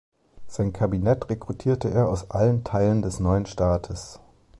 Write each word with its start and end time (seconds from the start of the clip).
Sein 0.47 0.73
Kabinett 0.73 1.29
rekrutierte 1.29 1.91
er 1.91 2.09
aus 2.09 2.31
allen 2.31 2.63
Teilen 2.63 3.03
des 3.03 3.19
neuen 3.19 3.45
Staates. 3.45 4.19